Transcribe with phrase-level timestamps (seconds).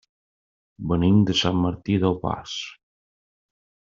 [0.91, 2.57] Venim de Sant Martí d'Albars.